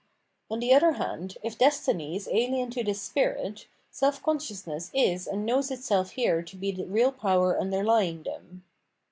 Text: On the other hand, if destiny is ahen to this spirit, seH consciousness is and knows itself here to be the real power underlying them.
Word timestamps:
On 0.49 0.57
the 0.59 0.73
other 0.73 0.93
hand, 0.93 1.37
if 1.43 1.59
destiny 1.59 2.15
is 2.15 2.27
ahen 2.27 2.71
to 2.71 2.83
this 2.83 2.99
spirit, 2.99 3.67
seH 3.91 4.23
consciousness 4.23 4.89
is 4.95 5.27
and 5.27 5.45
knows 5.45 5.69
itself 5.69 6.09
here 6.13 6.41
to 6.41 6.55
be 6.55 6.71
the 6.71 6.87
real 6.87 7.11
power 7.11 7.59
underlying 7.61 8.23
them. 8.23 8.63